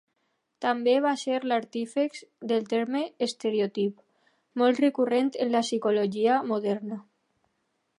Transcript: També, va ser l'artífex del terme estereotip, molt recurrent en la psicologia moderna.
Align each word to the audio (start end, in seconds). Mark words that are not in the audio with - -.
També, 0.65 0.95
va 1.05 1.11
ser 1.23 1.35
l'artífex 1.51 2.23
del 2.53 2.65
terme 2.73 3.03
estereotip, 3.27 4.03
molt 4.63 4.85
recurrent 4.89 5.33
en 5.47 5.57
la 5.59 5.67
psicologia 5.69 6.45
moderna. 6.55 7.05